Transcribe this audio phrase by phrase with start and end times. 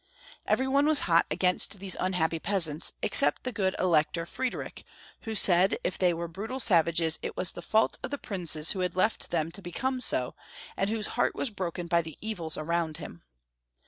[0.47, 4.83] Every one was hot against these unhappy peasants, except the good Elector Fried rich,
[5.25, 8.79] who said if they were brutal savages it was the fault of the princes who
[8.79, 10.33] had left them to be come so,
[10.75, 13.21] and whose heart was broken by the evils around him.